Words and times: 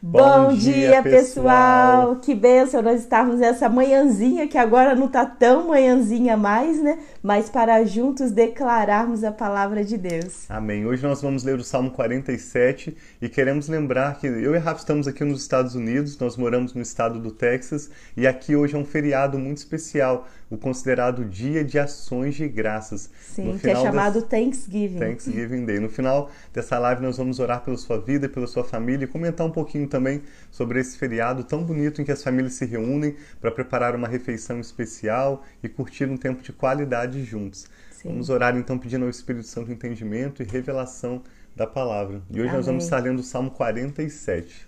Bom, 0.00 0.50
Bom 0.50 0.54
dia, 0.54 1.02
dia, 1.02 1.02
pessoal! 1.02 2.16
Que 2.16 2.32
bênção 2.32 2.80
nós 2.80 3.00
estarmos 3.00 3.40
nessa 3.40 3.68
manhãzinha, 3.68 4.46
que 4.46 4.56
agora 4.56 4.94
não 4.94 5.08
tá 5.08 5.26
tão 5.26 5.66
manhãzinha 5.66 6.36
mais, 6.36 6.80
né? 6.80 7.00
Mas 7.20 7.50
para 7.50 7.84
juntos 7.84 8.30
declararmos 8.30 9.24
a 9.24 9.32
palavra 9.32 9.84
de 9.84 9.98
Deus. 9.98 10.48
Amém. 10.48 10.86
Hoje 10.86 11.02
nós 11.02 11.20
vamos 11.20 11.42
ler 11.42 11.58
o 11.58 11.64
Salmo 11.64 11.90
47 11.90 12.96
e 13.20 13.28
queremos 13.28 13.68
lembrar 13.68 14.20
que 14.20 14.28
eu 14.28 14.54
e 14.54 14.58
Rafa 14.58 14.78
estamos 14.78 15.08
aqui 15.08 15.24
nos 15.24 15.42
Estados 15.42 15.74
Unidos, 15.74 16.16
nós 16.16 16.36
moramos 16.36 16.74
no 16.74 16.80
estado 16.80 17.18
do 17.18 17.32
Texas 17.32 17.90
e 18.16 18.24
aqui 18.24 18.54
hoje 18.54 18.76
é 18.76 18.78
um 18.78 18.84
feriado 18.84 19.36
muito 19.36 19.58
especial, 19.58 20.28
o 20.50 20.56
considerado 20.56 21.24
Dia 21.24 21.64
de 21.64 21.78
Ações 21.78 22.34
de 22.34 22.48
Graças. 22.48 23.10
Sim, 23.20 23.58
que 23.58 23.70
é 23.70 23.74
chamado 23.74 24.14
desse... 24.14 24.26
Thanksgiving. 24.26 24.98
Thanksgiving 24.98 25.64
Day. 25.64 25.78
No 25.78 25.88
final 25.88 26.30
dessa 26.52 26.78
live 26.78 27.02
nós 27.02 27.16
vamos 27.16 27.38
orar 27.38 27.62
pela 27.62 27.76
sua 27.76 28.00
vida, 28.00 28.26
e 28.26 28.28
pela 28.28 28.46
sua 28.46 28.64
família 28.64 29.04
e 29.04 29.08
comentar 29.08 29.46
um 29.46 29.50
pouquinho 29.50 29.86
também 29.86 30.22
sobre 30.50 30.80
esse 30.80 30.96
feriado 30.96 31.44
tão 31.44 31.62
bonito 31.62 32.00
em 32.00 32.04
que 32.04 32.12
as 32.12 32.22
famílias 32.22 32.54
se 32.54 32.64
reúnem 32.64 33.16
para 33.40 33.50
preparar 33.50 33.94
uma 33.94 34.08
refeição 34.08 34.60
especial 34.60 35.44
e 35.62 35.68
curtir 35.68 36.06
um 36.06 36.16
tempo 36.16 36.42
de 36.42 36.52
qualidade 36.52 37.22
juntos. 37.24 37.66
Sim. 37.90 38.10
Vamos 38.10 38.30
orar 38.30 38.56
então 38.56 38.78
pedindo 38.78 39.04
ao 39.04 39.10
Espírito 39.10 39.46
Santo 39.46 39.72
entendimento 39.72 40.42
e 40.42 40.46
revelação 40.46 41.22
da 41.54 41.66
palavra. 41.66 42.22
E 42.30 42.34
hoje 42.34 42.42
Amém. 42.42 42.56
nós 42.56 42.66
vamos 42.66 42.84
estar 42.84 43.02
lendo 43.02 43.18
o 43.18 43.24
Salmo 43.24 43.50
47. 43.50 44.67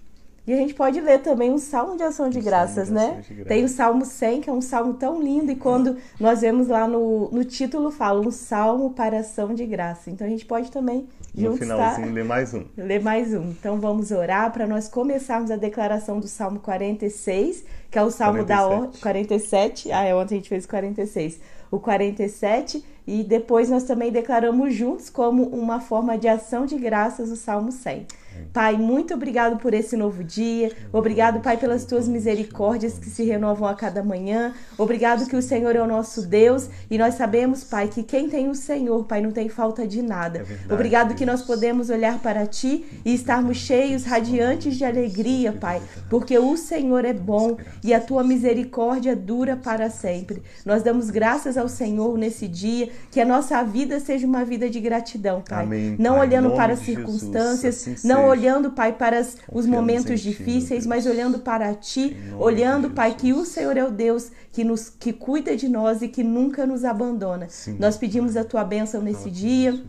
E 0.51 0.53
a 0.53 0.57
gente 0.57 0.75
pode 0.75 1.01
ler 1.01 1.21
também 1.21 1.53
um 1.53 1.59
salmo 1.59 1.97
de 1.97 2.03
ação 2.03 2.29
de 2.29 2.41
um 2.41 2.43
graças, 2.43 2.89
de 2.89 2.95
né? 2.95 3.23
De 3.25 3.45
Tem 3.45 3.65
o 3.65 3.69
salmo 3.69 4.05
100, 4.05 4.41
que 4.41 4.51
é 4.51 4.53
um 4.53 4.61
salmo 4.61 4.95
tão 4.95 5.23
lindo, 5.23 5.53
e 5.53 5.55
quando 5.55 5.97
nós 6.19 6.41
vemos 6.41 6.67
lá 6.67 6.89
no, 6.89 7.31
no 7.31 7.45
título, 7.45 7.89
fala 7.93 8.21
um 8.21 8.33
salmo 8.33 8.91
para 8.91 9.21
ação 9.21 9.55
de 9.55 9.65
graça. 9.65 10.11
Então 10.11 10.27
a 10.27 10.31
gente 10.31 10.45
pode 10.45 10.69
também 10.73 11.07
no 11.33 11.57
finalzinho 11.57 12.09
tá? 12.09 12.13
ler 12.13 12.25
mais 12.25 12.53
um. 12.53 12.65
Ler 12.77 13.01
mais 13.01 13.33
um. 13.33 13.45
Então 13.51 13.79
vamos 13.79 14.11
orar 14.11 14.53
para 14.53 14.67
nós 14.67 14.89
começarmos 14.89 15.53
a 15.53 15.57
declaração 15.57 16.19
do 16.19 16.27
Salmo 16.27 16.59
46, 16.59 17.65
que 17.89 17.96
é 17.96 18.02
o 18.02 18.11
Salmo 18.11 18.45
47. 18.45 18.49
da 18.49 18.67
ordem 18.67 19.01
47. 19.01 19.93
Ah, 19.93 20.02
é 20.02 20.13
ontem 20.17 20.35
a 20.35 20.39
gente 20.39 20.49
fez 20.49 20.67
46. 20.67 21.39
O 21.71 21.79
47 21.79 22.85
e 23.07 23.23
depois 23.23 23.71
nós 23.71 23.85
também 23.85 24.11
declaramos 24.11 24.74
juntos 24.74 25.09
como 25.09 25.45
uma 25.45 25.79
forma 25.79 26.19
de 26.19 26.27
ação 26.27 26.67
de 26.67 26.77
graças 26.77 27.30
o 27.30 27.37
Salmo 27.37 27.71
100. 27.71 28.07
Pai, 28.52 28.77
muito 28.77 29.15
obrigado 29.15 29.59
por 29.59 29.74
esse 29.74 29.96
novo 29.96 30.24
dia. 30.24 30.73
Obrigado, 30.93 31.41
Pai, 31.41 31.57
pelas 31.57 31.85
tuas 31.85 32.09
misericórdias 32.09 32.99
que 32.99 33.09
se 33.09 33.24
renovam 33.24 33.69
a 33.69 33.74
cada 33.74 34.02
manhã. 34.02 34.52
Obrigado 34.77 35.27
que 35.27 35.37
o 35.37 35.43
Senhor 35.43 35.77
é 35.77 35.80
o 35.80 35.87
nosso 35.87 36.27
Deus 36.27 36.68
e 36.91 36.99
nós 36.99 37.15
sabemos, 37.15 37.63
Pai, 37.65 37.88
que 37.88 38.02
quem 38.02 38.29
tem 38.29 38.49
o 38.49 38.55
Senhor, 38.55 39.05
Pai, 39.05 39.21
não 39.21 39.30
tem 39.30 39.49
falta 39.49 39.87
de 39.87 40.02
nada. 40.02 40.41
É 40.41 40.43
verdade, 40.43 40.73
obrigado 40.73 41.09
Deus. 41.09 41.18
que 41.18 41.27
nós 41.27 41.43
podemos 41.43 41.91
olhar 41.91 42.18
para 42.21 42.46
ti 42.46 42.85
e 43.05 43.15
estarmos 43.15 43.59
cheios, 43.59 44.05
radiantes 44.05 44.77
de 44.77 44.85
alegria, 44.85 45.52
Pai, 45.52 45.80
porque 46.09 46.38
o 46.38 46.57
Senhor 46.57 47.05
é 47.05 47.13
bom 47.13 47.57
e 47.83 47.95
a 47.95 48.01
tua 48.01 48.24
misericórdia 48.24 49.15
dura 49.15 49.57
para 49.57 49.91
sempre. 49.91 50.43
Nós 50.65 50.83
damos 50.83 51.11
graças 51.11 51.57
ao 51.57 51.68
Senhor 51.68 52.16
nesse 52.16 52.49
dia, 52.49 52.91
que 53.11 53.21
a 53.21 53.24
nossa 53.24 53.63
vida 53.63 54.01
seja 54.01 54.27
uma 54.27 54.45
vida 54.45 54.68
de 54.68 54.80
gratidão, 54.80 55.43
Pai. 55.46 55.65
Amém, 55.65 55.96
não 55.99 56.16
pai, 56.16 56.27
olhando 56.27 56.51
para 56.52 56.73
as 56.73 56.80
circunstâncias, 56.80 57.87
assim 57.88 58.09
não 58.09 58.30
olhando, 58.31 58.71
Pai, 58.71 58.93
para 58.93 59.21
os 59.53 59.67
momentos 59.67 60.21
difíceis, 60.21 60.87
mas 60.87 61.07
olhando 61.07 61.39
para 61.41 61.75
Ti, 61.75 62.17
olhando, 62.39 62.91
Pai, 62.91 63.15
que 63.15 63.33
o 63.33 63.45
Senhor 63.45 63.77
é 63.77 63.85
o 63.85 63.91
Deus 63.91 64.31
que 64.53 64.65
nos 64.65 64.91
que 64.91 65.12
cuida 65.12 65.56
de 65.56 65.69
nós 65.69 66.03
e 66.03 66.09
que 66.09 66.23
nunca 66.23 66.67
nos 66.67 66.84
abandona. 66.84 67.49
Sim, 67.49 67.77
nós 67.78 67.97
pedimos 67.97 68.37
a 68.37 68.45
Tua 68.45 68.65
bênção 68.65 69.03
nesse 69.03 69.31
dia. 69.31 69.81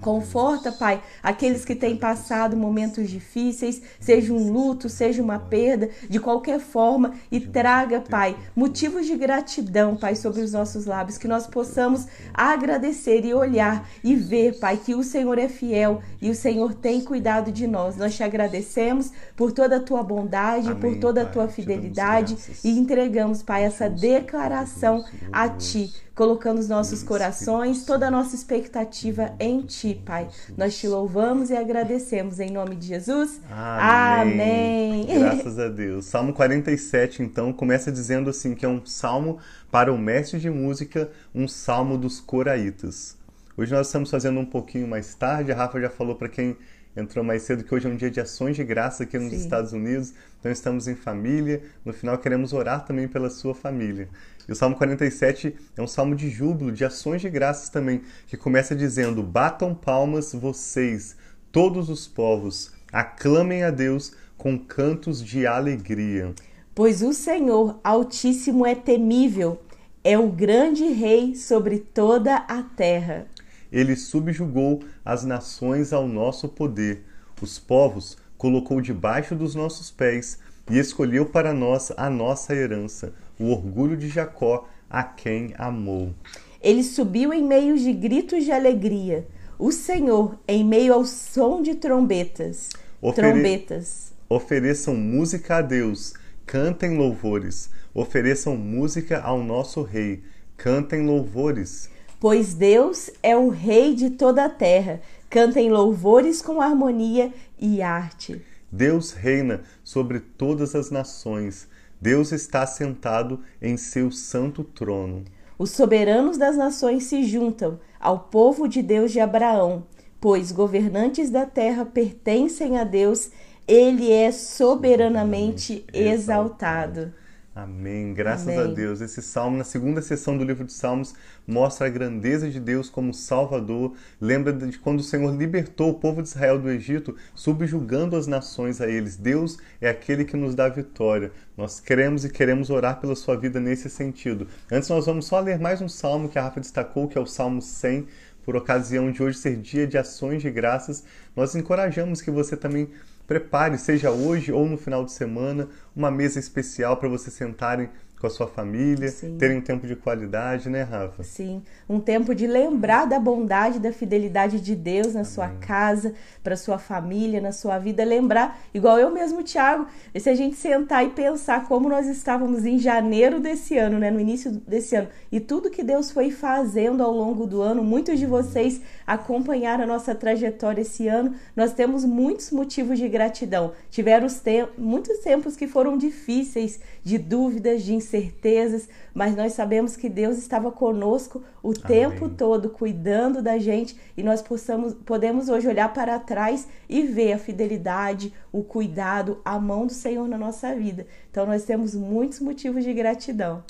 Conforta, 0.00 0.72
Pai, 0.72 1.02
aqueles 1.22 1.64
que 1.64 1.74
têm 1.74 1.96
passado 1.96 2.56
momentos 2.56 3.08
difíceis, 3.08 3.80
seja 3.98 4.32
um 4.32 4.52
luto, 4.52 4.88
seja 4.88 5.22
uma 5.22 5.38
perda, 5.38 5.88
de 6.08 6.20
qualquer 6.20 6.60
forma, 6.60 7.14
e 7.30 7.40
traga, 7.40 8.00
Pai, 8.00 8.36
motivos 8.54 9.06
de 9.06 9.16
gratidão, 9.16 9.96
Pai, 9.96 10.14
sobre 10.16 10.42
os 10.42 10.52
nossos 10.52 10.84
lábios, 10.84 11.16
que 11.16 11.28
nós 11.28 11.46
possamos 11.46 12.06
agradecer 12.32 13.24
e 13.24 13.32
olhar 13.32 13.88
e 14.02 14.14
ver, 14.14 14.58
Pai, 14.58 14.76
que 14.76 14.94
o 14.94 15.02
Senhor 15.02 15.38
é 15.38 15.48
fiel 15.48 16.02
e 16.20 16.30
o 16.30 16.34
Senhor 16.34 16.74
tem 16.74 17.00
cuidado 17.00 17.50
de 17.50 17.66
nós. 17.66 17.96
Nós 17.96 18.14
te 18.14 18.22
agradecemos 18.22 19.12
por 19.36 19.52
toda 19.52 19.76
a 19.76 19.80
tua 19.80 20.02
bondade, 20.02 20.68
Amém, 20.68 20.80
por 20.80 20.96
toda 20.98 21.22
a 21.22 21.26
tua 21.26 21.48
fidelidade 21.48 22.36
e 22.62 22.78
entregamos, 22.78 23.42
Pai, 23.42 23.64
essa 23.64 23.88
declaração 23.88 25.04
a 25.32 25.48
Ti 25.48 26.04
colocando 26.14 26.58
os 26.58 26.68
nossos 26.68 27.02
corações, 27.02 27.84
toda 27.84 28.06
a 28.06 28.10
nossa 28.10 28.36
expectativa 28.36 29.34
em 29.40 29.62
Ti, 29.62 30.00
Pai. 30.04 30.28
Nós 30.56 30.76
te 30.78 30.86
louvamos 30.86 31.50
e 31.50 31.56
agradecemos 31.56 32.38
em 32.38 32.50
nome 32.50 32.76
de 32.76 32.86
Jesus. 32.86 33.40
Amém. 33.50 35.06
Amém. 35.10 35.18
Graças 35.18 35.58
a 35.58 35.68
Deus. 35.68 36.04
Salmo 36.06 36.32
47, 36.32 37.22
então, 37.22 37.52
começa 37.52 37.90
dizendo 37.90 38.30
assim 38.30 38.54
que 38.54 38.64
é 38.64 38.68
um 38.68 38.84
salmo 38.86 39.38
para 39.70 39.92
o 39.92 39.98
mestre 39.98 40.38
de 40.38 40.48
música, 40.48 41.10
um 41.34 41.48
salmo 41.48 41.98
dos 41.98 42.20
coraitas. 42.20 43.16
Hoje 43.56 43.72
nós 43.72 43.86
estamos 43.86 44.10
fazendo 44.10 44.38
um 44.38 44.46
pouquinho 44.46 44.86
mais 44.86 45.14
tarde. 45.14 45.50
A 45.50 45.56
Rafa 45.56 45.80
já 45.80 45.90
falou 45.90 46.14
para 46.14 46.28
quem 46.28 46.56
entrou 46.96 47.24
mais 47.24 47.42
cedo 47.42 47.64
que 47.64 47.74
hoje 47.74 47.86
é 47.86 47.90
um 47.90 47.96
dia 47.96 48.10
de 48.10 48.20
ações 48.20 48.56
de 48.56 48.64
graça 48.64 49.02
aqui 49.02 49.18
nos 49.18 49.30
Sim. 49.30 49.36
Estados 49.36 49.72
Unidos. 49.72 50.12
Então 50.38 50.50
estamos 50.50 50.86
em 50.86 50.94
família. 50.94 51.62
No 51.84 51.92
final 51.92 52.18
queremos 52.18 52.52
orar 52.52 52.84
também 52.84 53.08
pela 53.08 53.30
sua 53.30 53.54
família. 53.54 54.08
E 54.48 54.52
o 54.52 54.54
Salmo 54.54 54.76
47 54.76 55.56
é 55.76 55.82
um 55.82 55.86
salmo 55.86 56.14
de 56.14 56.28
júbilo, 56.28 56.70
de 56.70 56.84
ações 56.84 57.20
de 57.20 57.30
graças 57.30 57.68
também, 57.68 58.02
que 58.26 58.36
começa 58.36 58.74
dizendo: 58.74 59.22
Batam 59.22 59.74
palmas 59.74 60.32
vocês, 60.32 61.16
todos 61.50 61.88
os 61.88 62.06
povos, 62.06 62.72
aclamem 62.92 63.62
a 63.64 63.70
Deus 63.70 64.12
com 64.36 64.58
cantos 64.58 65.24
de 65.24 65.46
alegria. 65.46 66.34
Pois 66.74 67.02
o 67.02 67.12
Senhor 67.12 67.80
Altíssimo 67.82 68.66
é 68.66 68.74
temível, 68.74 69.60
é 70.02 70.18
o 70.18 70.28
grande 70.28 70.84
rei 70.84 71.34
sobre 71.34 71.78
toda 71.78 72.36
a 72.36 72.62
terra. 72.62 73.26
Ele 73.74 73.96
subjugou 73.96 74.84
as 75.04 75.24
nações 75.24 75.92
ao 75.92 76.06
nosso 76.06 76.48
poder, 76.48 77.02
os 77.42 77.58
povos 77.58 78.16
colocou 78.38 78.80
debaixo 78.80 79.34
dos 79.34 79.56
nossos 79.56 79.90
pés 79.90 80.38
e 80.70 80.78
escolheu 80.78 81.26
para 81.26 81.52
nós 81.52 81.92
a 81.96 82.08
nossa 82.08 82.54
herança, 82.54 83.12
o 83.36 83.50
orgulho 83.50 83.96
de 83.96 84.08
Jacó, 84.08 84.68
a 84.88 85.02
quem 85.02 85.52
amou. 85.58 86.14
Ele 86.62 86.84
subiu 86.84 87.32
em 87.32 87.42
meio 87.42 87.76
de 87.76 87.92
gritos 87.92 88.44
de 88.44 88.52
alegria, 88.52 89.26
o 89.58 89.72
Senhor 89.72 90.38
em 90.46 90.64
meio 90.64 90.94
ao 90.94 91.04
som 91.04 91.60
de 91.60 91.74
trombetas. 91.74 92.70
Ofere... 93.02 93.32
Trombetas. 93.32 94.14
Ofereçam 94.28 94.94
música 94.94 95.56
a 95.56 95.62
Deus, 95.62 96.14
cantem 96.46 96.96
louvores, 96.96 97.70
ofereçam 97.92 98.56
música 98.56 99.20
ao 99.20 99.42
nosso 99.42 99.82
rei, 99.82 100.22
cantem 100.56 101.04
louvores. 101.04 101.92
Pois 102.24 102.54
Deus 102.54 103.10
é 103.22 103.36
o 103.36 103.50
rei 103.50 103.94
de 103.94 104.08
toda 104.08 104.46
a 104.46 104.48
terra, 104.48 105.02
cantem 105.28 105.70
louvores 105.70 106.40
com 106.40 106.58
harmonia 106.58 107.30
e 107.60 107.82
arte. 107.82 108.40
Deus 108.72 109.12
reina 109.12 109.60
sobre 109.84 110.20
todas 110.20 110.74
as 110.74 110.90
nações. 110.90 111.68
Deus 112.00 112.32
está 112.32 112.66
sentado 112.66 113.40
em 113.60 113.76
seu 113.76 114.10
santo 114.10 114.64
trono. 114.64 115.22
Os 115.58 115.72
soberanos 115.72 116.38
das 116.38 116.56
nações 116.56 117.04
se 117.04 117.24
juntam 117.24 117.78
ao 118.00 118.20
povo 118.20 118.66
de 118.66 118.80
Deus 118.80 119.12
de 119.12 119.20
Abraão, 119.20 119.84
pois 120.18 120.50
governantes 120.50 121.28
da 121.28 121.44
terra 121.44 121.84
pertencem 121.84 122.78
a 122.78 122.84
Deus, 122.84 123.30
ele 123.68 124.10
é 124.10 124.32
soberanamente 124.32 125.84
exaltado. 125.92 127.12
Amém. 127.54 128.12
Graças 128.12 128.48
Amém. 128.48 128.58
a 128.58 128.66
Deus. 128.66 129.00
Esse 129.00 129.22
salmo, 129.22 129.56
na 129.56 129.62
segunda 129.62 130.02
sessão 130.02 130.36
do 130.36 130.42
livro 130.42 130.64
de 130.64 130.72
Salmos, 130.72 131.14
mostra 131.46 131.86
a 131.86 131.90
grandeza 131.90 132.50
de 132.50 132.58
Deus 132.58 132.90
como 132.90 133.14
Salvador. 133.14 133.94
Lembra 134.20 134.52
de 134.52 134.76
quando 134.76 134.98
o 134.98 135.04
Senhor 135.04 135.32
libertou 135.32 135.90
o 135.90 135.94
povo 135.94 136.20
de 136.20 136.26
Israel 136.26 136.58
do 136.58 136.68
Egito, 136.68 137.14
subjugando 137.32 138.16
as 138.16 138.26
nações 138.26 138.80
a 138.80 138.88
eles. 138.88 139.16
Deus 139.16 139.56
é 139.80 139.88
aquele 139.88 140.24
que 140.24 140.36
nos 140.36 140.56
dá 140.56 140.68
vitória. 140.68 141.30
Nós 141.56 141.78
queremos 141.78 142.24
e 142.24 142.28
queremos 142.28 142.70
orar 142.70 143.00
pela 143.00 143.14
sua 143.14 143.36
vida 143.36 143.60
nesse 143.60 143.88
sentido. 143.88 144.48
Antes, 144.68 144.88
nós 144.88 145.06
vamos 145.06 145.26
só 145.26 145.38
ler 145.38 145.60
mais 145.60 145.80
um 145.80 145.88
salmo 145.88 146.28
que 146.28 146.40
a 146.40 146.42
Rafa 146.42 146.58
destacou, 146.58 147.06
que 147.06 147.16
é 147.16 147.20
o 147.20 147.26
Salmo 147.26 147.62
100. 147.62 148.08
Por 148.44 148.56
ocasião 148.56 149.10
de 149.10 149.22
hoje 149.22 149.38
ser 149.38 149.56
dia 149.56 149.86
de 149.86 149.96
ações 149.96 150.42
de 150.42 150.50
graças, 150.50 151.04
nós 151.34 151.54
encorajamos 151.54 152.20
que 152.20 152.30
você 152.30 152.56
também 152.56 152.90
Prepare, 153.26 153.78
seja 153.78 154.10
hoje 154.10 154.52
ou 154.52 154.66
no 154.66 154.76
final 154.76 155.04
de 155.04 155.12
semana, 155.12 155.68
uma 155.96 156.10
mesa 156.10 156.38
especial 156.38 156.96
para 156.96 157.08
você 157.08 157.30
sentarem 157.30 157.88
com 158.24 158.28
a 158.28 158.30
sua 158.30 158.46
família, 158.46 159.08
Sim. 159.08 159.36
terem 159.36 159.58
um 159.58 159.60
tempo 159.60 159.86
de 159.86 159.94
qualidade, 159.94 160.70
né, 160.70 160.82
Rafa? 160.82 161.22
Sim, 161.22 161.62
um 161.86 162.00
tempo 162.00 162.34
de 162.34 162.46
lembrar 162.46 163.04
da 163.04 163.20
bondade, 163.20 163.78
da 163.78 163.92
fidelidade 163.92 164.62
de 164.62 164.74
Deus 164.74 165.08
na 165.08 165.20
Amém. 165.20 165.24
sua 165.24 165.48
casa, 165.60 166.14
para 166.42 166.56
sua 166.56 166.78
família, 166.78 167.38
na 167.38 167.52
sua 167.52 167.78
vida, 167.78 168.02
lembrar, 168.02 168.58
igual 168.72 168.98
eu 168.98 169.10
mesmo, 169.10 169.42
Tiago, 169.42 169.86
se 170.18 170.30
a 170.30 170.34
gente 170.34 170.56
sentar 170.56 171.04
e 171.04 171.10
pensar 171.10 171.68
como 171.68 171.86
nós 171.86 172.06
estávamos 172.06 172.64
em 172.64 172.78
janeiro 172.78 173.40
desse 173.40 173.76
ano, 173.76 173.98
né, 173.98 174.10
no 174.10 174.18
início 174.18 174.50
desse 174.50 174.96
ano, 174.96 175.08
e 175.30 175.38
tudo 175.38 175.70
que 175.70 175.82
Deus 175.82 176.10
foi 176.10 176.30
fazendo 176.30 177.02
ao 177.02 177.12
longo 177.12 177.46
do 177.46 177.60
ano, 177.60 177.84
muitos 177.84 178.18
de 178.18 178.24
vocês 178.24 178.80
acompanharam 179.06 179.84
a 179.84 179.86
nossa 179.86 180.14
trajetória 180.14 180.80
esse 180.80 181.08
ano, 181.08 181.34
nós 181.54 181.74
temos 181.74 182.06
muitos 182.06 182.50
motivos 182.50 182.98
de 182.98 183.06
gratidão. 183.06 183.72
Tiveram 183.90 184.28
te 184.28 184.66
muitos 184.78 185.18
tempos 185.18 185.56
que 185.56 185.68
foram 185.68 185.98
difíceis, 185.98 186.80
de 187.02 187.18
dúvidas, 187.18 187.82
de 187.82 187.92
incertezas, 188.14 188.88
mas 189.12 189.36
nós 189.36 189.52
sabemos 189.52 189.96
que 189.96 190.08
Deus 190.08 190.38
estava 190.38 190.70
conosco 190.70 191.42
o 191.62 191.70
Amém. 191.70 191.82
tempo 191.82 192.28
todo, 192.28 192.70
cuidando 192.70 193.42
da 193.42 193.58
gente, 193.58 193.98
e 194.16 194.22
nós 194.22 194.40
possamos, 194.40 194.94
podemos 194.94 195.48
hoje 195.48 195.68
olhar 195.68 195.92
para 195.92 196.18
trás 196.18 196.68
e 196.88 197.02
ver 197.02 197.32
a 197.32 197.38
fidelidade, 197.38 198.32
o 198.52 198.62
cuidado, 198.62 199.40
a 199.44 199.58
mão 199.58 199.86
do 199.86 199.92
Senhor 199.92 200.28
na 200.28 200.38
nossa 200.38 200.74
vida. 200.74 201.06
Então 201.30 201.46
nós 201.46 201.64
temos 201.64 201.94
muitos 201.94 202.40
motivos 202.40 202.84
de 202.84 202.92
gratidão. 202.92 203.62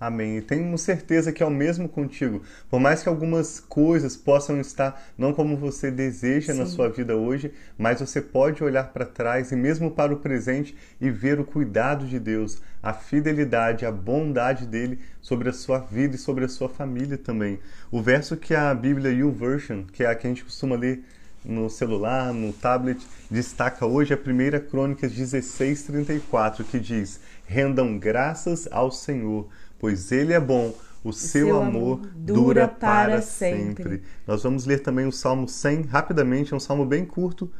Amém. 0.00 0.36
E 0.36 0.42
tenho 0.42 0.78
certeza 0.78 1.32
que 1.32 1.42
é 1.42 1.46
o 1.46 1.50
mesmo 1.50 1.88
contigo. 1.88 2.40
Por 2.70 2.78
mais 2.78 3.02
que 3.02 3.08
algumas 3.08 3.58
coisas 3.58 4.16
possam 4.16 4.60
estar 4.60 5.02
não 5.18 5.32
como 5.32 5.56
você 5.56 5.90
deseja 5.90 6.52
Sim. 6.52 6.60
na 6.60 6.66
sua 6.66 6.88
vida 6.88 7.16
hoje, 7.16 7.52
mas 7.76 7.98
você 7.98 8.22
pode 8.22 8.62
olhar 8.62 8.92
para 8.92 9.04
trás 9.04 9.50
e 9.50 9.56
mesmo 9.56 9.90
para 9.90 10.14
o 10.14 10.18
presente 10.18 10.76
e 11.00 11.10
ver 11.10 11.40
o 11.40 11.44
cuidado 11.44 12.06
de 12.06 12.20
Deus, 12.20 12.62
a 12.80 12.92
fidelidade, 12.92 13.84
a 13.84 13.90
bondade 13.90 14.66
dele 14.66 15.00
sobre 15.20 15.48
a 15.48 15.52
sua 15.52 15.80
vida 15.80 16.14
e 16.14 16.18
sobre 16.18 16.44
a 16.44 16.48
sua 16.48 16.68
família 16.68 17.18
também. 17.18 17.58
O 17.90 18.00
verso 18.00 18.36
que 18.36 18.54
a 18.54 18.72
Bíblia 18.72 19.10
YouVersion, 19.10 19.82
que 19.92 20.04
é 20.04 20.06
a 20.06 20.14
que 20.14 20.28
a 20.28 20.30
gente 20.30 20.44
costuma 20.44 20.76
ler 20.76 21.02
no 21.44 21.70
celular, 21.70 22.32
no 22.32 22.52
tablet, 22.52 23.04
destaca 23.30 23.86
hoje 23.86 24.12
a 24.12 24.16
primeira 24.16 24.60
Crônicas 24.60 25.12
16:34, 25.12 26.64
que 26.64 26.78
diz: 26.78 27.20
"Rendam 27.46 27.98
graças 27.98 28.68
ao 28.70 28.90
Senhor, 28.90 29.48
pois 29.78 30.10
ele 30.12 30.32
é 30.32 30.40
bom, 30.40 30.74
o, 31.04 31.10
o 31.10 31.12
seu, 31.12 31.46
seu, 31.46 31.62
amor, 31.62 31.98
dura, 32.14 32.40
dura 32.40 32.68
para, 32.68 33.22
sempre. 33.22 33.82
sempre. 33.82 34.02
Nós 34.26 34.42
vamos 34.42 34.66
ler 34.66 34.80
também 34.80 35.06
o 35.06 35.12
Salmo 35.12 35.48
100 35.48 35.82
rapidamente, 35.82 36.52
é 36.52 36.56
um 36.56 36.60
salmo 36.60 36.84
bem 36.84 37.04
curto, 37.04 37.50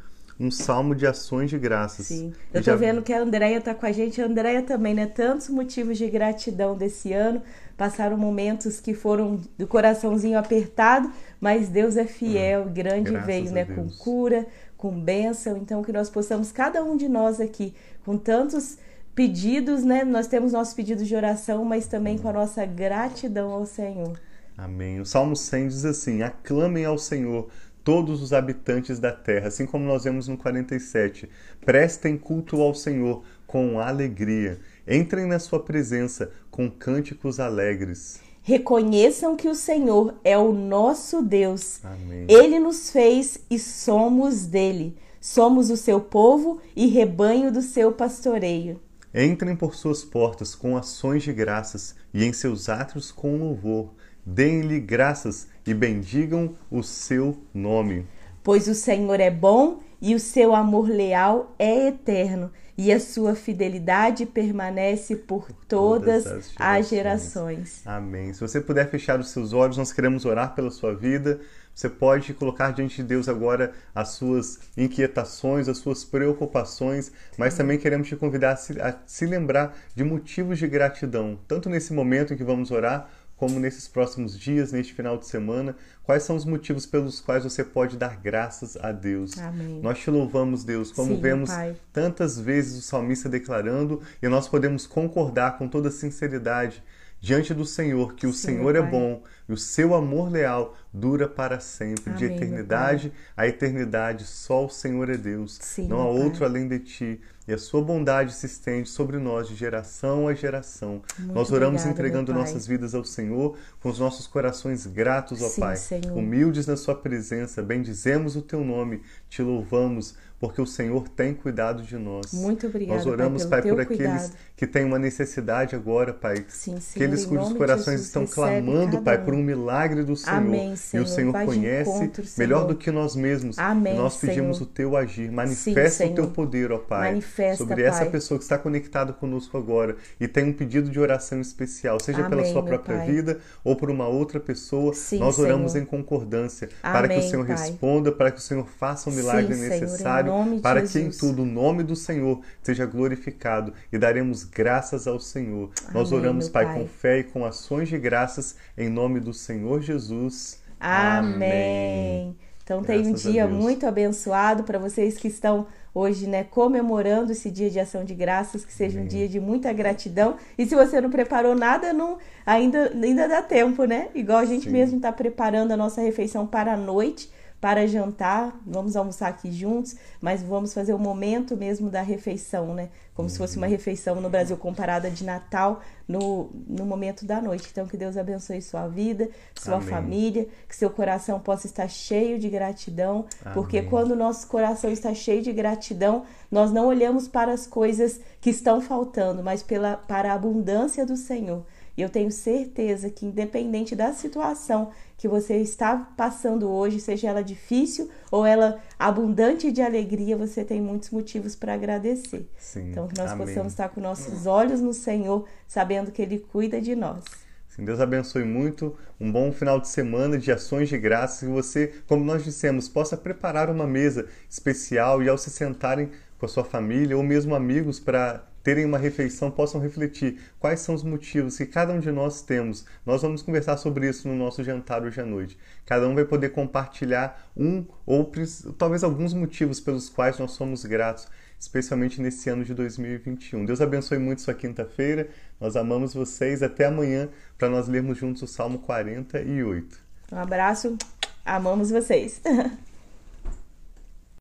um 0.40 0.50
salmo 0.50 0.94
de 0.94 1.06
ações 1.06 1.50
de 1.50 1.58
graças. 1.58 2.06
Sim. 2.06 2.32
Eu 2.52 2.60
estou 2.60 2.74
já... 2.74 2.78
vendo 2.78 3.02
que 3.02 3.12
a 3.12 3.20
Andréia 3.20 3.58
está 3.58 3.74
com 3.74 3.86
a 3.86 3.92
gente, 3.92 4.22
a 4.22 4.26
Andréia 4.26 4.62
também, 4.62 4.94
né? 4.94 5.06
Tantos 5.06 5.48
motivos 5.48 5.98
de 5.98 6.08
gratidão 6.08 6.76
desse 6.76 7.12
ano. 7.12 7.42
Passaram 7.76 8.16
momentos 8.16 8.80
que 8.80 8.94
foram 8.94 9.40
do 9.56 9.66
coraçãozinho 9.66 10.38
apertado, 10.38 11.10
mas 11.40 11.68
Deus 11.68 11.96
é 11.96 12.04
fiel, 12.04 12.62
hum, 12.62 12.72
grande 12.72 13.16
veio, 13.18 13.50
né? 13.50 13.64
Com 13.64 13.88
cura, 13.88 14.46
com 14.76 14.92
bênção. 14.92 15.56
Então, 15.56 15.82
que 15.82 15.92
nós 15.92 16.08
possamos, 16.08 16.52
cada 16.52 16.84
um 16.84 16.96
de 16.96 17.08
nós 17.08 17.40
aqui, 17.40 17.74
com 18.04 18.16
tantos 18.16 18.78
pedidos, 19.18 19.82
né? 19.82 20.04
Nós 20.04 20.28
temos 20.28 20.52
nossos 20.52 20.74
pedidos 20.74 21.08
de 21.08 21.16
oração, 21.16 21.64
mas 21.64 21.88
também 21.88 22.16
com 22.16 22.28
a 22.28 22.32
nossa 22.32 22.64
gratidão 22.64 23.50
ao 23.50 23.66
Senhor. 23.66 24.12
Amém. 24.56 25.00
O 25.00 25.04
Salmo 25.04 25.34
100 25.34 25.66
diz 25.66 25.84
assim: 25.84 26.22
Aclamem 26.22 26.84
ao 26.84 26.96
Senhor 26.96 27.48
todos 27.82 28.22
os 28.22 28.32
habitantes 28.32 29.00
da 29.00 29.10
terra, 29.10 29.48
assim 29.48 29.66
como 29.66 29.84
nós 29.84 30.04
vemos 30.04 30.28
no 30.28 30.36
47. 30.36 31.28
Prestem 31.66 32.16
culto 32.16 32.62
ao 32.62 32.72
Senhor 32.76 33.24
com 33.44 33.80
alegria. 33.80 34.60
Entrem 34.86 35.26
na 35.26 35.40
sua 35.40 35.58
presença 35.58 36.30
com 36.48 36.70
cânticos 36.70 37.40
alegres. 37.40 38.20
Reconheçam 38.40 39.34
que 39.34 39.48
o 39.48 39.54
Senhor 39.54 40.14
é 40.22 40.38
o 40.38 40.52
nosso 40.52 41.22
Deus. 41.22 41.80
Amém. 41.82 42.24
Ele 42.28 42.60
nos 42.60 42.92
fez 42.92 43.40
e 43.50 43.58
somos 43.58 44.46
dele. 44.46 44.96
Somos 45.20 45.70
o 45.70 45.76
seu 45.76 46.00
povo 46.00 46.60
e 46.76 46.86
rebanho 46.86 47.50
do 47.50 47.62
seu 47.62 47.90
pastoreio. 47.90 48.78
Entrem 49.14 49.56
por 49.56 49.74
suas 49.74 50.04
portas 50.04 50.54
com 50.54 50.76
ações 50.76 51.22
de 51.22 51.32
graças 51.32 51.96
e 52.12 52.24
em 52.24 52.32
seus 52.32 52.68
átrios 52.68 53.10
com 53.10 53.38
louvor. 53.38 53.94
Deem-lhe 54.24 54.78
graças 54.78 55.48
e 55.66 55.72
bendigam 55.72 56.54
o 56.70 56.82
seu 56.82 57.38
nome. 57.54 58.06
Pois 58.42 58.68
o 58.68 58.74
Senhor 58.74 59.20
é 59.20 59.30
bom 59.30 59.80
e 60.00 60.14
o 60.14 60.20
seu 60.20 60.54
amor 60.54 60.88
leal 60.88 61.54
é 61.58 61.88
eterno, 61.88 62.52
e 62.76 62.92
a 62.92 63.00
sua 63.00 63.34
fidelidade 63.34 64.24
permanece 64.24 65.16
por 65.16 65.50
todas, 65.66 66.22
todas 66.22 66.26
as, 66.26 66.52
gerações. 66.52 66.54
as 66.58 66.88
gerações. 66.88 67.82
Amém. 67.86 68.32
Se 68.32 68.40
você 68.40 68.60
puder 68.60 68.88
fechar 68.88 69.18
os 69.18 69.30
seus 69.30 69.52
olhos, 69.52 69.76
nós 69.76 69.92
queremos 69.92 70.24
orar 70.24 70.54
pela 70.54 70.70
sua 70.70 70.94
vida. 70.94 71.40
Você 71.78 71.88
pode 71.88 72.34
colocar 72.34 72.72
diante 72.72 72.96
de 72.96 73.02
Deus 73.04 73.28
agora 73.28 73.72
as 73.94 74.08
suas 74.08 74.58
inquietações, 74.76 75.68
as 75.68 75.78
suas 75.78 76.02
preocupações, 76.04 77.12
mas 77.36 77.56
também 77.56 77.78
queremos 77.78 78.08
te 78.08 78.16
convidar 78.16 78.54
a 78.54 78.56
se, 78.56 78.80
a 78.80 78.98
se 79.06 79.24
lembrar 79.26 79.78
de 79.94 80.02
motivos 80.02 80.58
de 80.58 80.66
gratidão, 80.66 81.38
tanto 81.46 81.70
nesse 81.70 81.92
momento 81.92 82.34
em 82.34 82.36
que 82.36 82.42
vamos 82.42 82.72
orar, 82.72 83.08
como 83.36 83.60
nesses 83.60 83.86
próximos 83.86 84.36
dias, 84.36 84.72
neste 84.72 84.92
final 84.92 85.16
de 85.16 85.28
semana, 85.28 85.76
quais 86.02 86.24
são 86.24 86.34
os 86.34 86.44
motivos 86.44 86.84
pelos 86.84 87.20
quais 87.20 87.44
você 87.44 87.62
pode 87.62 87.96
dar 87.96 88.16
graças 88.16 88.76
a 88.76 88.90
Deus. 88.90 89.38
Amém. 89.38 89.80
Nós 89.80 90.00
te 90.00 90.10
louvamos, 90.10 90.64
Deus, 90.64 90.90
como 90.90 91.14
Sim, 91.14 91.20
vemos 91.20 91.48
pai. 91.48 91.76
tantas 91.92 92.40
vezes 92.40 92.76
o 92.76 92.82
salmista 92.82 93.28
declarando, 93.28 94.02
e 94.20 94.26
nós 94.26 94.48
podemos 94.48 94.84
concordar 94.84 95.56
com 95.56 95.68
toda 95.68 95.92
sinceridade 95.92 96.82
diante 97.20 97.52
do 97.52 97.64
Senhor 97.64 98.14
que 98.14 98.26
o 98.26 98.32
Sim, 98.32 98.48
Senhor 98.48 98.76
é 98.76 98.82
bom 98.82 99.22
e 99.48 99.52
o 99.52 99.56
seu 99.56 99.94
amor 99.94 100.30
leal 100.30 100.76
dura 100.92 101.28
para 101.28 101.58
sempre, 101.58 102.10
Amém, 102.10 102.18
de 102.18 102.24
eternidade 102.26 103.12
a 103.36 103.46
eternidade. 103.46 104.24
Só 104.24 104.66
o 104.66 104.68
Senhor 104.68 105.08
é 105.08 105.16
Deus, 105.16 105.58
Sim, 105.60 105.88
não 105.88 106.00
há 106.00 106.08
outro 106.08 106.44
além 106.44 106.68
de 106.68 106.78
ti. 106.78 107.20
E 107.46 107.52
a 107.52 107.56
sua 107.56 107.80
bondade 107.80 108.34
se 108.34 108.44
estende 108.44 108.90
sobre 108.90 109.16
nós 109.16 109.48
de 109.48 109.54
geração 109.54 110.28
a 110.28 110.34
geração. 110.34 111.00
Muito 111.18 111.32
nós 111.32 111.50
oramos 111.50 111.86
entregando 111.86 112.34
nossas 112.34 112.66
vidas 112.66 112.94
ao 112.94 113.04
Senhor, 113.04 113.56
com 113.80 113.88
os 113.88 113.98
nossos 113.98 114.26
corações 114.26 114.86
gratos, 114.86 115.40
ó 115.40 115.48
Sim, 115.48 115.60
Pai. 115.62 115.76
Senhor. 115.76 116.12
Humildes 116.12 116.66
na 116.66 116.76
Sua 116.76 116.94
presença, 116.94 117.62
bendizemos 117.62 118.36
o 118.36 118.42
Teu 118.42 118.62
nome, 118.62 119.00
te 119.30 119.40
louvamos 119.40 120.14
porque 120.40 120.60
o 120.60 120.66
Senhor 120.66 121.08
tem 121.08 121.34
cuidado 121.34 121.82
de 121.82 121.96
nós. 121.96 122.32
Muito 122.32 122.66
obrigada. 122.66 122.96
Nós 122.96 123.06
oramos, 123.06 123.44
Pai, 123.44 123.60
Pai 123.60 123.70
por 123.70 123.80
aqueles 123.80 124.22
cuidado. 124.22 124.32
que 124.56 124.66
têm 124.66 124.84
uma 124.84 124.98
necessidade 124.98 125.74
agora, 125.74 126.12
Pai. 126.12 126.44
Sim, 126.48 126.78
Senhor, 126.80 127.04
aqueles 127.04 127.26
cujos 127.26 127.52
corações 127.54 128.00
estão 128.00 128.26
clamando, 128.26 129.02
Pai, 129.02 129.18
um. 129.18 129.24
por 129.24 129.34
um 129.34 129.42
milagre 129.42 130.04
do 130.04 130.14
Senhor. 130.14 130.36
Amém, 130.36 130.76
Senhor. 130.76 131.02
E 131.02 131.04
o 131.04 131.08
Senhor 131.08 131.32
conhece 131.32 131.90
encontro, 131.90 132.24
melhor 132.38 132.66
do 132.66 132.76
que 132.76 132.90
nós 132.90 133.16
mesmos. 133.16 133.58
Amém, 133.58 133.96
nós 133.96 134.16
pedimos 134.16 134.58
Senhor. 134.58 134.68
o 134.68 134.72
Teu 134.72 134.96
agir. 134.96 135.30
Manifesta 135.30 136.04
Sim, 136.04 136.12
o 136.12 136.14
Teu 136.14 136.30
poder, 136.30 136.70
ó 136.70 136.78
Pai. 136.78 137.10
Manifesta, 137.10 137.56
sobre 137.56 137.82
essa 137.82 138.00
pai. 138.00 138.10
pessoa 138.10 138.38
que 138.38 138.44
está 138.44 138.56
conectada 138.56 139.12
conosco 139.12 139.56
agora 139.58 139.96
e 140.20 140.28
tem 140.28 140.44
um 140.44 140.52
pedido 140.52 140.88
de 140.88 141.00
oração 141.00 141.40
especial, 141.40 141.98
seja 142.00 142.20
Amém, 142.24 142.30
pela 142.30 142.44
sua 142.44 142.62
própria 142.62 142.98
vida 143.04 143.38
ou 143.64 143.74
por 143.74 143.90
uma 143.90 144.06
outra 144.06 144.38
pessoa. 144.38 144.94
Sim, 144.94 145.18
nós 145.18 145.38
oramos 145.38 145.72
Senhor. 145.72 145.82
em 145.82 145.86
concordância 145.86 146.68
Amém, 146.82 146.92
para 147.02 147.08
que 147.08 147.18
o 147.18 147.28
Senhor 147.28 147.46
pai. 147.46 147.56
responda, 147.56 148.12
para 148.12 148.30
que 148.30 148.38
o 148.38 148.42
Senhor 148.42 148.66
faça 148.78 149.10
o 149.10 149.12
milagre 149.12 149.54
Sim, 149.54 149.68
necessário, 149.68 150.27
Para 150.62 150.82
que 150.82 150.98
em 150.98 151.10
tudo 151.10 151.42
o 151.42 151.46
nome 151.46 151.82
do 151.82 151.96
Senhor 151.96 152.40
seja 152.62 152.86
glorificado 152.86 153.72
e 153.92 153.98
daremos 153.98 154.44
graças 154.44 155.06
ao 155.06 155.18
Senhor. 155.18 155.70
Amém, 155.82 155.94
Nós 155.94 156.12
oramos, 156.12 156.48
pai, 156.48 156.64
pai, 156.64 156.74
com 156.74 156.86
fé 156.86 157.18
e 157.18 157.24
com 157.24 157.44
ações 157.44 157.88
de 157.88 157.98
graças 157.98 158.56
em 158.76 158.88
nome 158.88 159.20
do 159.20 159.32
Senhor 159.32 159.80
Jesus. 159.80 160.62
Amém. 160.80 161.34
Amém. 161.34 162.36
Então 162.62 162.82
tem 162.82 163.06
um 163.06 163.14
dia 163.14 163.46
muito 163.46 163.86
abençoado 163.86 164.62
para 164.62 164.78
vocês 164.78 165.16
que 165.16 165.26
estão 165.26 165.66
hoje, 165.94 166.26
né, 166.26 166.44
comemorando 166.44 167.32
esse 167.32 167.50
dia 167.50 167.70
de 167.70 167.80
ação 167.80 168.04
de 168.04 168.14
graças, 168.14 168.62
que 168.62 168.72
seja 168.72 168.98
Amém. 168.98 169.06
um 169.06 169.08
dia 169.08 169.26
de 169.26 169.40
muita 169.40 169.72
gratidão. 169.72 170.36
E 170.56 170.66
se 170.66 170.74
você 170.74 171.00
não 171.00 171.08
preparou 171.08 171.54
nada, 171.54 171.94
não, 171.94 172.18
ainda, 172.44 172.92
ainda 172.92 173.26
dá 173.26 173.40
tempo, 173.40 173.84
né? 173.84 174.08
Igual 174.14 174.38
a 174.38 174.44
gente 174.44 174.64
Sim. 174.64 174.70
mesmo 174.70 174.96
está 174.98 175.10
preparando 175.10 175.72
a 175.72 175.78
nossa 175.78 176.02
refeição 176.02 176.46
para 176.46 176.74
a 176.74 176.76
noite 176.76 177.30
para 177.60 177.86
jantar, 177.88 178.56
vamos 178.64 178.94
almoçar 178.94 179.28
aqui 179.28 179.50
juntos, 179.50 179.96
mas 180.20 180.42
vamos 180.42 180.72
fazer 180.72 180.94
o 180.94 180.98
momento 180.98 181.56
mesmo 181.56 181.90
da 181.90 182.02
refeição, 182.02 182.72
né? 182.72 182.88
Como 183.14 183.28
se 183.28 183.36
fosse 183.36 183.56
uma 183.56 183.66
uhum. 183.66 183.72
refeição 183.72 184.20
no 184.20 184.30
Brasil 184.30 184.56
comparada 184.56 185.10
de 185.10 185.24
Natal 185.24 185.80
no, 186.06 186.50
no 186.68 186.86
momento 186.86 187.26
da 187.26 187.42
noite. 187.42 187.68
Então, 187.70 187.84
que 187.84 187.96
Deus 187.96 188.16
abençoe 188.16 188.62
sua 188.62 188.86
vida, 188.86 189.28
sua 189.56 189.74
Amém. 189.76 189.88
família, 189.88 190.48
que 190.68 190.76
seu 190.76 190.88
coração 190.88 191.40
possa 191.40 191.66
estar 191.66 191.88
cheio 191.88 192.38
de 192.38 192.48
gratidão, 192.48 193.26
Amém. 193.44 193.54
porque 193.54 193.82
quando 193.82 194.12
o 194.12 194.16
nosso 194.16 194.46
coração 194.46 194.88
está 194.90 195.12
cheio 195.12 195.42
de 195.42 195.52
gratidão, 195.52 196.22
nós 196.48 196.70
não 196.70 196.86
olhamos 196.86 197.26
para 197.26 197.52
as 197.52 197.66
coisas 197.66 198.20
que 198.40 198.50
estão 198.50 198.80
faltando, 198.80 199.42
mas 199.42 199.64
pela, 199.64 199.96
para 199.96 200.30
a 200.30 200.34
abundância 200.36 201.04
do 201.04 201.16
Senhor. 201.16 201.64
E 201.98 202.02
eu 202.02 202.08
tenho 202.08 202.30
certeza 202.30 203.10
que, 203.10 203.26
independente 203.26 203.96
da 203.96 204.12
situação 204.12 204.92
que 205.16 205.26
você 205.26 205.56
está 205.56 205.96
passando 206.16 206.70
hoje, 206.70 207.00
seja 207.00 207.26
ela 207.26 207.42
difícil 207.42 208.08
ou 208.30 208.46
ela 208.46 208.78
abundante 208.96 209.72
de 209.72 209.82
alegria, 209.82 210.36
você 210.36 210.64
tem 210.64 210.80
muitos 210.80 211.10
motivos 211.10 211.56
para 211.56 211.74
agradecer. 211.74 212.48
Sim, 212.56 212.90
então, 212.90 213.08
que 213.08 213.18
nós 213.18 213.32
amém. 213.32 213.48
possamos 213.48 213.72
estar 213.72 213.88
com 213.88 214.00
nossos 214.00 214.46
olhos 214.46 214.80
no 214.80 214.94
Senhor, 214.94 215.44
sabendo 215.66 216.12
que 216.12 216.22
Ele 216.22 216.38
cuida 216.38 216.80
de 216.80 216.94
nós. 216.94 217.24
Sim, 217.66 217.84
Deus 217.84 217.98
abençoe 217.98 218.44
muito. 218.44 218.96
Um 219.18 219.32
bom 219.32 219.50
final 219.50 219.80
de 219.80 219.88
semana 219.88 220.38
de 220.38 220.52
ações 220.52 220.88
de 220.88 220.96
graças. 220.96 221.40
Que 221.40 221.46
você, 221.46 221.94
como 222.06 222.24
nós 222.24 222.44
dissemos, 222.44 222.88
possa 222.88 223.16
preparar 223.16 223.68
uma 223.68 223.88
mesa 223.88 224.28
especial 224.48 225.20
e 225.20 225.28
ao 225.28 225.36
se 225.36 225.50
sentarem 225.50 226.10
com 226.38 226.46
a 226.46 226.48
sua 226.48 226.62
família 226.62 227.16
ou 227.16 227.24
mesmo 227.24 227.56
amigos 227.56 227.98
para 227.98 228.47
terem 228.62 228.84
uma 228.84 228.98
refeição, 228.98 229.50
possam 229.50 229.80
refletir 229.80 230.38
quais 230.58 230.80
são 230.80 230.94
os 230.94 231.02
motivos 231.02 231.56
que 231.56 231.66
cada 231.66 231.92
um 231.92 232.00
de 232.00 232.10
nós 232.10 232.42
temos. 232.42 232.84
Nós 233.04 233.22
vamos 233.22 233.42
conversar 233.42 233.76
sobre 233.76 234.08
isso 234.08 234.28
no 234.28 234.34
nosso 234.34 234.62
jantar 234.62 235.02
hoje 235.02 235.20
à 235.20 235.24
noite. 235.24 235.56
Cada 235.86 236.06
um 236.08 236.14
vai 236.14 236.24
poder 236.24 236.50
compartilhar 236.50 237.50
um 237.56 237.84
ou 238.04 238.30
talvez 238.76 239.02
alguns 239.02 239.32
motivos 239.32 239.80
pelos 239.80 240.08
quais 240.08 240.38
nós 240.38 240.52
somos 240.52 240.84
gratos, 240.84 241.28
especialmente 241.58 242.20
nesse 242.20 242.48
ano 242.50 242.64
de 242.64 242.74
2021. 242.74 243.64
Deus 243.64 243.80
abençoe 243.80 244.18
muito 244.18 244.42
sua 244.42 244.54
quinta-feira. 244.54 245.28
Nós 245.60 245.76
amamos 245.76 246.14
vocês. 246.14 246.62
Até 246.62 246.86
amanhã 246.86 247.28
para 247.56 247.68
nós 247.68 247.88
lermos 247.88 248.18
juntos 248.18 248.42
o 248.42 248.46
Salmo 248.46 248.78
48. 248.80 249.98
Um 250.32 250.38
abraço. 250.38 250.96
Amamos 251.44 251.90
vocês. 251.90 252.40